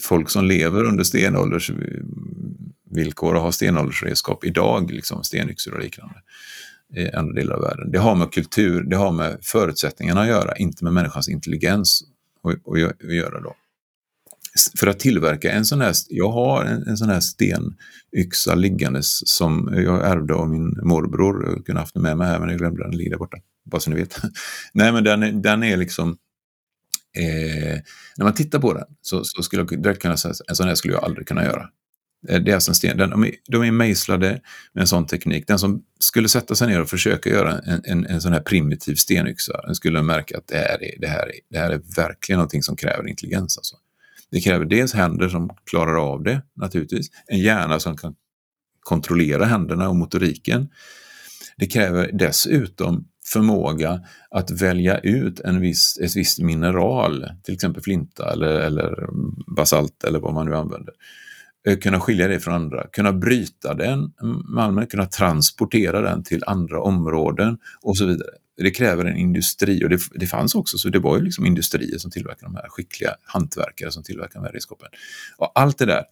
[0.00, 1.76] folk som lever under stenålders eh,
[2.90, 6.14] villkor och har stenåldersredskap idag, liksom stenyxor och liknande
[6.96, 7.90] i andra delar av världen.
[7.90, 12.04] Det har med kultur, det har med förutsättningarna att göra, inte med människans intelligens
[12.42, 13.56] att göra då
[14.78, 19.74] för att tillverka en sån här, jag har en, en sån här stenyxa liggandes som
[19.76, 21.52] jag ärvde av min morbror.
[21.56, 23.36] Jag kunde haft den med mig här men jag glömde den, ligger där borta.
[23.70, 24.16] Bara så ni vet.
[24.72, 26.16] Nej men den, den är liksom,
[27.16, 27.80] eh,
[28.16, 30.68] när man tittar på den så, så skulle jag direkt kunna säga att en sån
[30.68, 31.68] här skulle jag aldrig kunna göra.
[32.28, 34.40] Eh, det är alltså en sten, den, de, är, de är mejslade
[34.72, 35.46] med en sån teknik.
[35.46, 38.94] Den som skulle sätta sig ner och försöka göra en, en, en sån här primitiv
[38.94, 42.36] stenyxa, den skulle märka att det här är, det här är, det här är verkligen
[42.36, 43.58] någonting som kräver intelligens.
[43.58, 43.76] Alltså.
[44.32, 48.14] Det kräver dels händer som klarar av det naturligtvis, en hjärna som kan
[48.80, 50.68] kontrollera händerna och motoriken.
[51.56, 58.32] Det kräver dessutom förmåga att välja ut en viss, ett visst mineral, till exempel flinta
[58.32, 59.08] eller, eller
[59.56, 60.94] basalt eller vad man nu använder.
[61.68, 64.12] Eh, kunna skilja det från andra, kunna bryta den
[64.54, 69.88] malmen, kunna transportera den till andra områden och så vidare det kräver en industri och
[69.88, 73.14] det, det fanns också, så det var ju liksom industrier som tillverkade de här skickliga
[73.24, 74.88] hantverkare som tillverkade de här redskapen.
[75.36, 76.04] Och allt det där,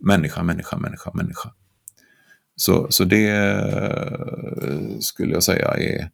[0.00, 1.52] människa, människa, människa, människa.
[2.56, 6.10] Så, så det eh, skulle jag säga är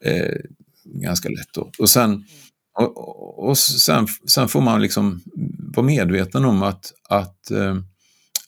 [0.00, 0.46] är
[0.84, 1.52] ganska lätt.
[1.54, 1.70] Då.
[1.78, 2.24] Och sen,
[2.78, 5.20] och, och sen, sen får man liksom
[5.74, 7.76] vara medveten om att, att eh,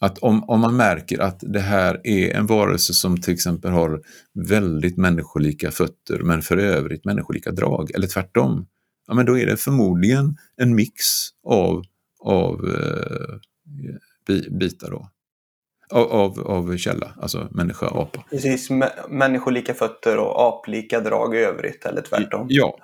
[0.03, 4.01] att om, om man märker att det här är en varelse som till exempel har
[4.49, 8.67] väldigt människolika fötter men för övrigt människolika drag, eller tvärtom,
[9.09, 11.05] ja, men då är det förmodligen en mix
[11.47, 11.85] av,
[12.21, 12.69] av
[14.29, 15.09] eh, bitar då.
[15.91, 18.25] Av, av, av källa, alltså människa, apa.
[18.31, 18.69] Precis,
[19.09, 22.47] människolika fötter och aplika drag i övrigt, eller tvärtom.
[22.51, 22.79] Ja,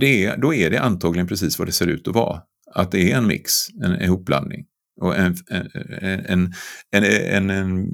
[0.00, 2.40] det, då är det antagligen precis vad det ser ut att vara.
[2.74, 3.52] Att det är en mix,
[3.84, 4.66] en ihopblandning.
[5.02, 5.36] Och en,
[6.28, 6.52] en,
[6.90, 7.88] en, en,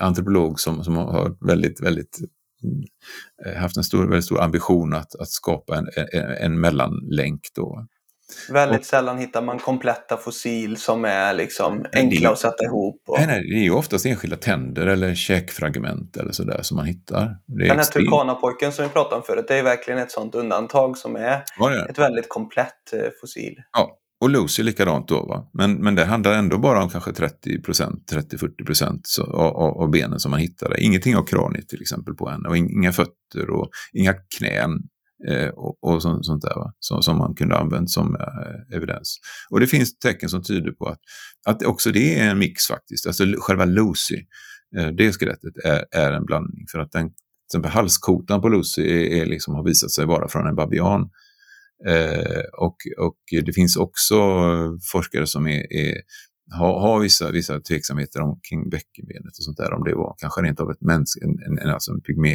[0.00, 2.18] antropolog som, som har väldigt, väldigt
[3.46, 5.88] eh, haft en stor, väldigt stor ambition att, att skapa en,
[6.40, 7.40] en, mellanlänk.
[7.54, 7.86] Då.
[8.50, 13.02] Väldigt och, sällan hittar man kompletta fossil som är liksom enkla att sätta ihop.
[13.08, 13.18] Och...
[13.18, 17.36] Nej, nej, det är ju oftast enskilda tänder eller käkfragment eller sådär som man hittar.
[17.46, 21.16] Den här turkanapojken som vi pratade om förut, det är verkligen ett sådant undantag som
[21.16, 23.54] är ja, ett väldigt komplett eh, fossil.
[23.72, 25.26] Ja, och Lucy likadant då.
[25.26, 25.50] Va?
[25.52, 30.40] Men, men det handlar ändå bara om kanske 30-40 procent av, av, benen som man
[30.40, 30.80] hittade.
[30.80, 34.70] Ingenting av kraniet till exempel på henne och inga fötter och inga knän
[35.28, 36.72] eh, och, och sånt, sånt där va?
[36.78, 39.18] Som, som man kunde använt som eh, evidens.
[39.50, 41.00] Och det finns tecken som tyder på att,
[41.46, 43.06] att också det är en mix faktiskt.
[43.06, 44.16] Alltså själva Lucy,
[44.76, 46.64] eh, det skelettet, är, är en blandning.
[46.72, 47.16] För att den, till
[47.48, 51.21] exempel halskotan på Lucy är, är liksom, har visat sig vara från en babian Eh,
[51.88, 54.16] Eh, och, och det finns också
[54.92, 56.02] forskare som är, är
[56.50, 60.42] har, har vissa, vissa tveksamheter om, kring bäckenbenet och sånt där, om det var kanske
[60.42, 62.34] rent av ett mänsk, en, en, en, alltså en pygmé.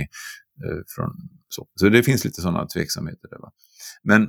[0.66, 1.12] Eh, från,
[1.50, 1.68] så.
[1.76, 3.38] så det finns lite sådana tveksamheter där.
[3.38, 3.52] Va?
[4.04, 4.24] Men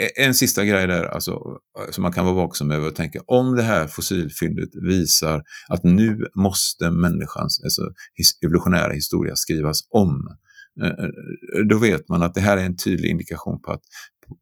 [0.00, 1.32] e, en sista grej där, alltså,
[1.78, 5.84] eh, som man kan vara vaksam över och tänka, om det här fossilfyndet visar att
[5.84, 7.82] nu måste människans alltså,
[8.14, 10.36] his, evolutionära historia skrivas om,
[10.82, 11.04] eh,
[11.68, 13.82] då vet man att det här är en tydlig indikation på att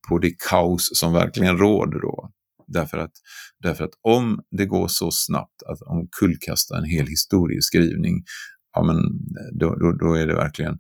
[0.09, 2.33] på det kaos som verkligen råder då.
[2.66, 3.12] Därför att,
[3.62, 8.25] därför att om det går så snabbt att omkullkasta en hel historieskrivning,
[8.75, 8.97] ja men
[9.59, 10.79] då, då, då är det verkligen,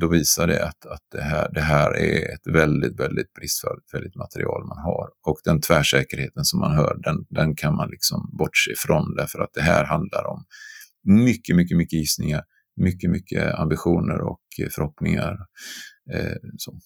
[0.00, 4.66] då visar det att, att det, här, det här är ett väldigt, väldigt bristfälligt material
[4.68, 5.08] man har.
[5.26, 9.52] Och den tvärsäkerheten som man hör, den, den kan man liksom bortse ifrån därför att
[9.52, 10.44] det här handlar om
[11.04, 12.42] mycket, mycket, mycket gissningar,
[12.76, 15.36] mycket, mycket ambitioner och eh, förhoppningar.
[16.12, 16.78] Eh, så.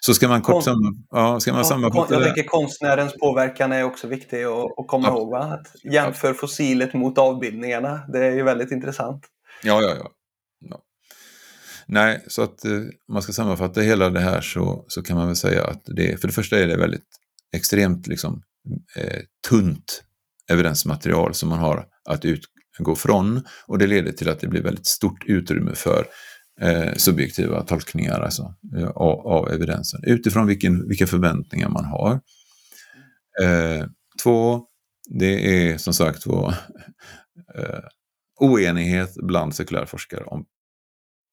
[0.00, 4.08] Så ska man kort sam ja, ska man sammanfatta Jag tänker konstnärens påverkan är också
[4.08, 5.16] viktig att, att komma ja.
[5.16, 5.30] ihåg.
[5.30, 5.38] Va?
[5.38, 8.00] Att jämför fossilet mot avbildningarna.
[8.12, 9.24] Det är ju väldigt intressant.
[9.62, 10.10] Ja, ja, ja.
[10.70, 10.78] ja.
[11.86, 12.72] Nej, så att eh,
[13.08, 16.28] man ska sammanfatta hela det här så, så kan man väl säga att det, för
[16.28, 17.06] det första är det väldigt
[17.56, 18.42] extremt liksom,
[18.96, 20.02] eh, tunt
[20.50, 24.86] evidensmaterial som man har att utgå från och det leder till att det blir väldigt
[24.86, 26.06] stort utrymme för
[26.60, 32.20] eh, subjektiva tolkningar alltså, eh, av, av, evidensen utifrån vilken, vilka förväntningar man har.
[33.42, 33.86] Eh,
[34.22, 34.66] två,
[35.08, 36.48] det är som sagt var
[37.54, 37.80] eh,
[38.40, 40.46] oenighet bland sekulärforskare om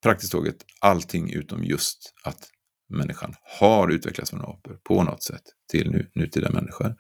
[0.04, 2.50] praktiskt taget allting utom just att
[2.90, 6.96] människan har utvecklats från apor på något sätt till nu, nutida människor.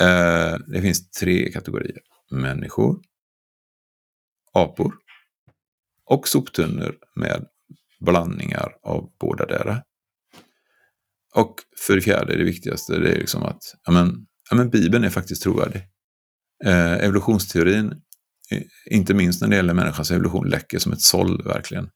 [0.00, 2.00] Eh, det finns tre kategorier.
[2.30, 3.00] Människor,
[4.52, 4.94] apor
[6.10, 7.46] och soptunnor med
[8.00, 9.82] blandningar av båda där.
[11.34, 11.54] Och
[11.86, 15.10] för det fjärde, det viktigaste, det är liksom att ja men, ja men Bibeln är
[15.10, 15.82] faktiskt trovärdig.
[16.64, 17.92] Eh, evolutionsteorin,
[18.50, 21.88] eh, inte minst när det gäller människans evolution, läcker som ett såll verkligen.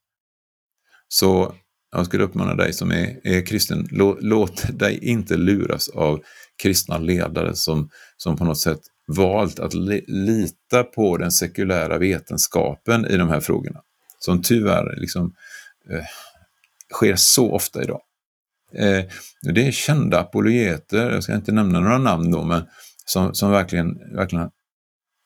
[1.07, 1.55] Så
[1.91, 6.23] jag skulle uppmana dig som är, är kristen, låt, låt dig inte luras av
[6.63, 13.05] kristna ledare som, som på något sätt valt att li, lita på den sekulära vetenskapen
[13.05, 13.81] i de här frågorna.
[14.19, 15.33] Som tyvärr liksom,
[15.89, 16.05] eh,
[16.93, 18.01] sker så ofta idag.
[18.75, 19.05] Eh,
[19.53, 22.63] det är kända apologeter, jag ska inte nämna några namn då, men
[23.05, 24.49] som, som verkligen, verkligen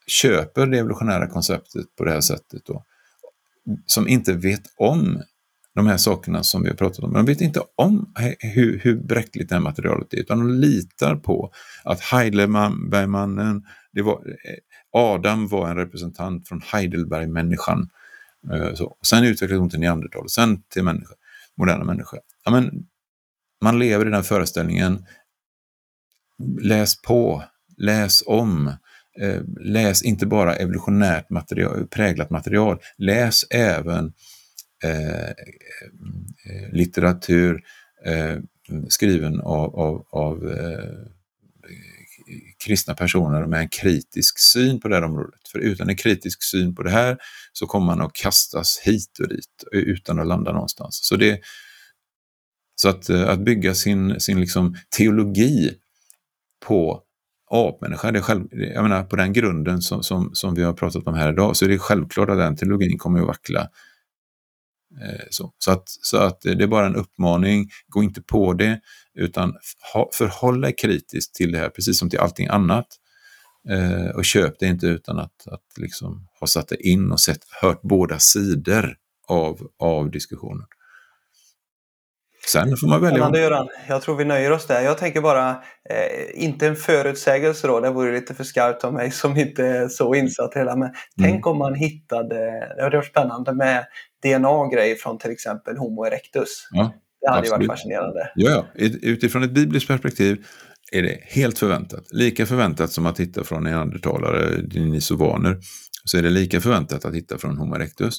[0.08, 2.66] köper det evolutionära konceptet på det här sättet.
[2.66, 2.86] Då,
[3.86, 5.24] som inte vet om
[5.76, 7.14] de här sakerna som vi har pratat om.
[7.14, 11.52] De vet inte om hur, hur bräckligt det här materialet är, utan de litar på
[11.84, 14.56] att Heidelbergmannen, det var, eh,
[14.92, 17.90] Adam var en representant från Heidelbergmänniskan.
[18.54, 18.98] Eh, så.
[19.06, 21.14] Sen utvecklades hon till neandertal, och sen till människa,
[21.58, 22.18] moderna människa.
[22.46, 22.72] Ja, men,
[23.64, 25.06] man lever i den föreställningen.
[26.62, 27.44] Läs på,
[27.78, 28.68] läs om.
[29.22, 34.14] Eh, läs inte bara evolutionärt material, präglat material, läs även
[34.84, 37.64] Eh, eh litteratur
[38.06, 38.38] eh,
[38.88, 40.38] skriven av, av, av
[42.66, 45.48] kristna personer med en kritisk syn på det här området.
[45.52, 47.18] För utan en kritisk syn på det här
[47.54, 51.00] så kommer man att kastas hit och dit utan att landa någonstans.
[51.04, 51.40] Så, det,
[52.76, 55.72] så att, eh, att bygga sin, sin liksom teologi
[56.66, 57.04] på
[57.52, 61.14] apmänniska, det själv, jag menar, på den grunden som, som, som vi har pratat om
[61.14, 63.70] här idag, så är det självklart att den teologin kommer att vackla
[65.30, 68.80] så, så, att, så att det är bara en uppmaning, gå inte på det,
[69.14, 69.54] utan
[70.14, 72.88] förhåll dig kritiskt till det här, precis som till allting annat.
[73.70, 77.40] Eh, och köp det inte utan att, att liksom ha satt det in och sett,
[77.62, 78.96] hört båda sidor
[79.28, 80.66] av, av diskussionen.
[82.48, 83.16] Sen får man välja.
[83.16, 83.68] Spännande Göran.
[83.88, 84.82] Jag tror vi nöjer oss där.
[84.82, 85.50] Jag tänker bara,
[85.90, 89.88] eh, inte en förutsägelse då, det vore lite för skarpt av mig som inte är
[89.88, 90.76] så insatt i hela.
[90.76, 90.94] Men mm.
[91.22, 92.36] tänk om man hittade,
[92.76, 93.86] det hade varit spännande med
[94.24, 96.68] DNA-grej från till exempel Homo erectus.
[96.72, 97.64] Ja, det hade absolut.
[97.64, 98.32] ju varit fascinerande.
[98.36, 100.46] Ja, ja, utifrån ett bibliskt perspektiv
[100.92, 102.04] är det helt förväntat.
[102.12, 105.58] Lika förväntat som att hitta från neandertalare, denisovaner,
[106.04, 108.18] så är det lika förväntat att hitta från Homo erectus.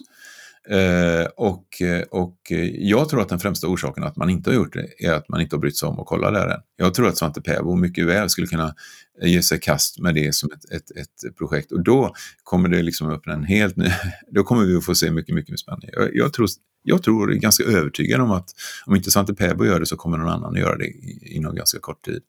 [0.70, 1.66] Eh, och,
[2.10, 2.36] och
[2.72, 5.40] jag tror att den främsta orsaken att man inte har gjort det är att man
[5.40, 6.60] inte har brytt sig om att kolla där än.
[6.76, 8.74] Jag tror att Svante Pääbo mycket väl skulle kunna
[9.22, 13.10] ge sig kast med det som ett, ett, ett projekt och då kommer det liksom
[13.10, 13.86] öppna en helt ny,
[14.30, 15.88] då kommer vi att få se mycket, mycket spännande.
[15.92, 16.48] Jag, jag, tror,
[16.82, 18.50] jag tror ganska övertygad om att
[18.86, 21.78] om inte Svante Pääbo gör det så kommer någon annan att göra det inom ganska
[21.78, 22.22] kort tid.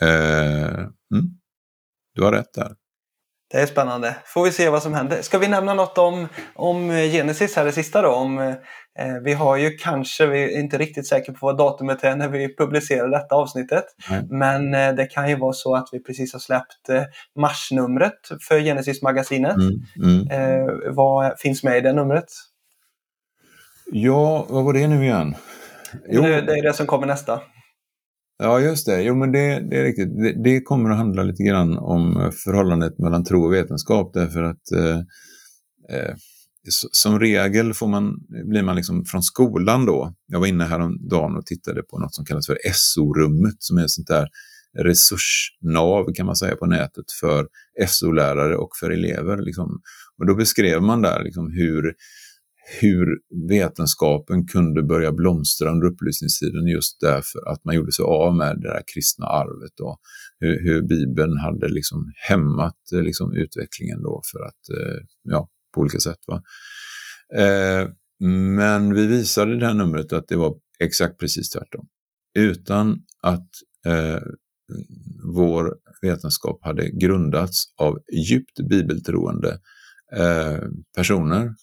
[0.00, 1.30] Eh, mm.
[2.14, 2.74] Du har rätt där.
[3.50, 4.16] Det är spännande.
[4.24, 5.22] Får vi se vad som händer.
[5.22, 8.08] Ska vi nämna något om, om Genesis här det sista då?
[8.08, 8.56] Om, eh,
[9.24, 12.56] vi har ju kanske, vi är inte riktigt säkra på vad datumet är när vi
[12.56, 13.84] publicerar detta avsnittet.
[14.10, 14.26] Mm.
[14.38, 17.02] Men eh, det kan ju vara så att vi precis har släppt eh,
[17.36, 19.56] marsnumret för Genesis-magasinet.
[19.56, 20.28] Mm.
[20.28, 20.30] Mm.
[20.30, 22.28] Eh, vad finns med i det numret?
[23.92, 25.34] Ja, vad var det nu igen?
[26.08, 26.22] Jo.
[26.22, 27.40] Det, det är det som kommer nästa.
[28.38, 29.02] Ja, just det.
[29.02, 30.18] Jo, men det, det är riktigt.
[30.18, 34.42] Det, det, kommer att handla lite grann om eh, förhållandet mellan tro och vetenskap därför
[34.42, 34.98] att eh,
[35.90, 36.14] eh,
[36.92, 40.14] som regel får man, blir man liksom från skolan då.
[40.26, 43.90] Jag var inne häromdagen och tittade på något som kallas för SO-rummet som är ett
[43.90, 44.28] sånt där
[44.78, 47.46] resursnav kan man säga på nätet för
[47.86, 49.36] SO-lärare och för elever.
[49.36, 49.80] Liksom.
[50.18, 51.94] Och då beskrev man där liksom hur
[52.80, 53.06] hur
[53.48, 58.68] vetenskapen kunde börja blomstra under upplysningstiden just därför att man gjorde sig av med det
[58.68, 59.80] där kristna arvet.
[59.80, 60.00] och
[60.40, 65.80] Hur, hur Bibeln hade liksom hämmat eh, liksom utvecklingen då för att, eh, ja, på
[65.80, 66.18] olika sätt.
[66.26, 66.42] Va?
[67.36, 67.88] Eh,
[68.20, 71.86] men vi visade i det här numret att det var exakt precis tvärtom.
[72.38, 73.48] Utan att
[73.86, 74.22] eh,
[75.24, 79.60] vår vetenskap hade grundats av djupt bibeltroende
[80.16, 80.58] eh,
[80.96, 81.54] personer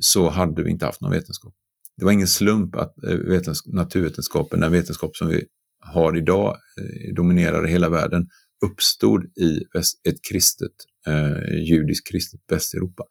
[0.00, 1.54] så hade vi inte haft någon vetenskap.
[1.96, 5.44] Det var ingen slump att eh, naturvetenskapen, den vetenskap som vi
[5.80, 8.28] har idag, eh, dominerar hela världen,
[8.64, 9.64] uppstod i
[10.08, 10.72] ett kristet,
[11.06, 13.04] eh, judiskt kristet Västeuropa.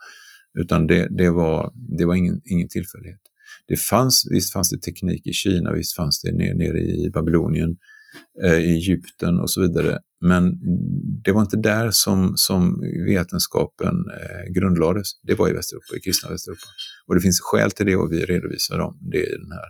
[0.60, 3.22] Utan det, det var, det var ingen, ingen tillfällighet.
[3.68, 7.70] Det fanns, visst fanns det teknik i Kina, visst fanns det nere, nere i Babylonien,
[7.70, 7.76] eh,
[8.43, 9.99] Eh, i Egypten och så vidare.
[10.22, 10.59] Men
[11.24, 15.07] det var inte där som, som vetenskapen eh, grundlades.
[15.24, 16.62] Det var i Västeuropa, i kristna Västeuropa.
[17.07, 18.97] Och det finns skäl till det och vi redovisar dem.
[19.01, 19.70] Det i den här,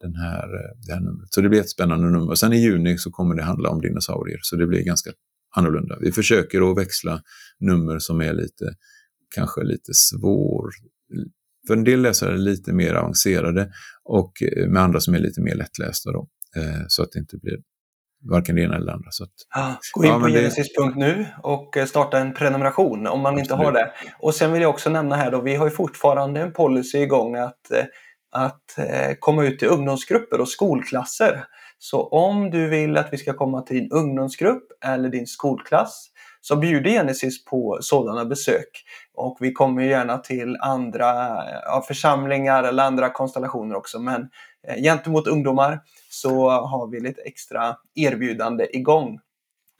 [0.00, 1.34] den här, eh, det här numret.
[1.34, 2.34] Så det blir ett spännande nummer.
[2.34, 5.10] Sen i juni så kommer det handla om dinosaurier, så det blir ganska
[5.56, 5.98] annorlunda.
[6.00, 7.22] Vi försöker att växla
[7.60, 8.74] nummer som är lite,
[9.34, 10.70] kanske lite svår,
[11.66, 13.72] för en del läsare är lite mer avancerade
[14.04, 16.12] och eh, med andra som är lite mer lättlästa.
[16.12, 17.56] Då, eh, så att det inte blir
[18.30, 19.10] varken det ena eller det andra.
[19.10, 23.54] Så att, Gå in ja, på genesis.nu och eh, starta en prenumeration om man inte
[23.54, 23.92] har det.
[24.18, 27.36] Och sen vill jag också nämna här då, vi har ju fortfarande en policy igång
[27.36, 27.70] att,
[28.32, 28.78] att
[29.18, 31.44] komma ut till ungdomsgrupper och skolklasser.
[31.82, 36.56] Så om du vill att vi ska komma till din ungdomsgrupp eller din skolklass så
[36.56, 38.84] bjuder Genesis på sådana besök.
[39.14, 41.04] Och vi kommer gärna till andra
[41.64, 43.98] ja, församlingar eller andra konstellationer också.
[43.98, 44.28] Men
[44.68, 45.80] eh, gentemot ungdomar
[46.12, 49.18] så har vi lite extra erbjudande igång.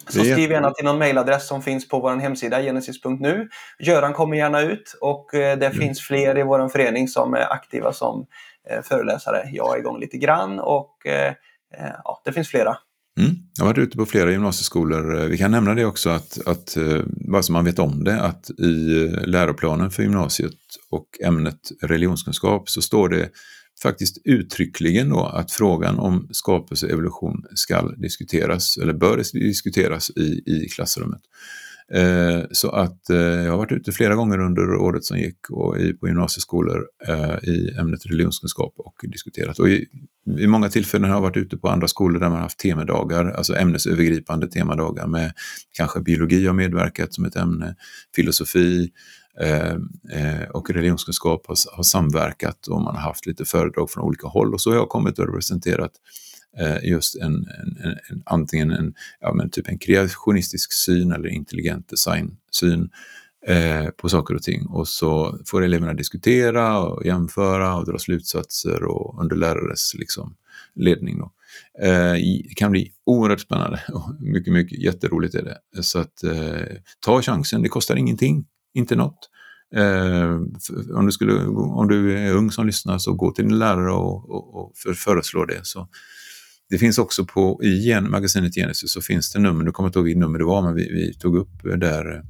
[0.09, 3.49] Så skriv gärna till någon mejladress som finns på vår hemsida genesis.nu.
[3.79, 5.79] Göran kommer gärna ut och eh, det mm.
[5.79, 8.27] finns fler i vår förening som är aktiva som
[8.71, 9.49] eh, föreläsare.
[9.53, 11.33] Jag är igång lite grann och eh,
[12.05, 12.77] ja, det finns flera.
[13.19, 13.33] Mm.
[13.59, 15.29] Jag har varit ute på flera gymnasieskolor.
[15.29, 16.77] Vi kan nämna det också, att, att,
[17.07, 20.59] bara så man vet om det, att i läroplanen för gymnasiet
[20.91, 23.29] och ämnet religionskunskap så står det
[23.83, 30.43] faktiskt uttryckligen då att frågan om skapelse och evolution ska diskuteras, eller bör diskuteras i,
[30.47, 31.21] i klassrummet.
[31.95, 35.79] Eh, så att eh, jag har varit ute flera gånger under året som gick och
[35.79, 39.59] i, på gymnasieskolor eh, i ämnet religionskunskap och diskuterat.
[39.59, 39.87] Och i,
[40.39, 43.31] i många tillfällen har jag varit ute på andra skolor där man har haft temadagar,
[43.31, 45.33] alltså ämnesövergripande temadagar med
[45.73, 47.75] kanske biologi har medverkat som ett ämne,
[48.17, 48.89] filosofi, eh,
[49.41, 49.75] Eh,
[50.13, 54.55] eh, och religionskunskap har, har, samverkat och man har haft lite föredrag från olika håll
[54.55, 55.93] och så har jag kommit och representerat
[56.59, 57.77] eh, just en, en,
[58.11, 62.91] en, antingen en, ja, men typ en kreationistisk syn eller intelligent designsyn
[63.47, 64.67] eh, på saker och ting.
[64.67, 70.35] Och så får eleverna diskutera och jämföra och dra slutsatser och under lärares liksom,
[70.75, 71.19] ledning.
[71.19, 71.33] Då.
[71.83, 72.13] Eh,
[72.49, 75.83] det kan bli oerhört spännande och mycket, mycket jätteroligt är det.
[75.83, 79.31] Så att eh, ta chansen, det kostar ingenting, inte något.
[79.77, 80.31] Eh,
[80.97, 84.31] om, du skulle, om du är ung som lyssnar så gå till din lärare och,
[84.31, 85.61] och, och för, föreslå det.
[85.63, 85.89] Så
[86.71, 89.89] det finns också på, i gen, magasinet Genesis så finns det nummer, nu kommer jag
[89.89, 92.23] inte ihåg vilket nummer det var, men vi, vi, tog upp där eh,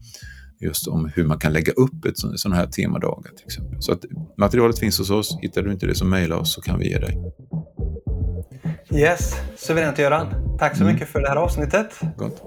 [0.60, 3.82] just om hur man kan lägga upp ett sån, här temadagar till exempel.
[3.82, 4.04] Så att
[4.38, 6.98] materialet finns hos oss, hittar du inte det så mejla oss så kan vi ge
[6.98, 7.16] dig.
[8.92, 10.56] Yes, suveränt Göran.
[10.58, 10.94] Tack så mm.
[10.94, 12.00] mycket för det här avsnittet.
[12.16, 12.42] Gott.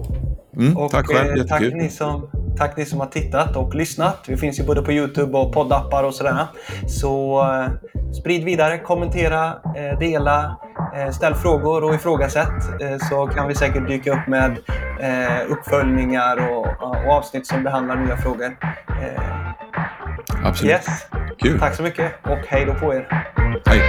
[0.58, 4.26] Mm, och, tack själv, eh, tack ni, som, tack ni som har tittat och lyssnat.
[4.28, 6.48] Vi finns ju både på Youtube och poddappar och sådär.
[6.88, 10.58] Så eh, sprid vidare, kommentera, eh, dela,
[10.96, 14.58] eh, ställ frågor och ifrågasätt eh, så kan vi säkert dyka upp med
[15.00, 18.58] eh, uppföljningar och, och, avsnitt som behandlar nya frågor.
[20.44, 20.72] Absolut.
[20.72, 20.86] Yes.
[21.40, 21.60] Kul.
[21.60, 23.30] Tack så mycket och hej då på er.
[23.66, 23.82] Hej.